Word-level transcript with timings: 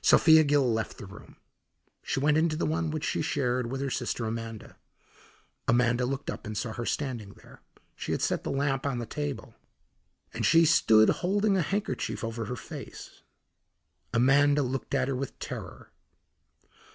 Sophia 0.00 0.44
Gill 0.44 0.72
left 0.72 0.96
the 0.96 1.04
room. 1.04 1.36
She 2.02 2.20
went 2.20 2.38
into 2.38 2.56
the 2.56 2.64
one 2.64 2.90
which 2.90 3.04
she 3.04 3.20
shared 3.20 3.70
with 3.70 3.82
her 3.82 3.90
sister 3.90 4.24
Amanda. 4.24 4.78
Amanda 5.68 6.06
looked 6.06 6.30
up 6.30 6.46
and 6.46 6.56
saw 6.56 6.72
her 6.72 6.86
standing 6.86 7.34
there. 7.34 7.60
She 7.94 8.12
had 8.12 8.22
set 8.22 8.44
the 8.44 8.50
lamp 8.50 8.86
on 8.86 8.98
a 8.98 9.04
table, 9.04 9.56
and 10.32 10.46
she 10.46 10.64
stood 10.64 11.10
holding 11.10 11.54
a 11.54 11.60
handkerchief 11.60 12.24
over 12.24 12.46
her 12.46 12.56
face. 12.56 13.20
Amanda 14.14 14.62
looked 14.62 14.94
at 14.94 15.08
her 15.08 15.14
with 15.16 15.38
terror. 15.38 15.92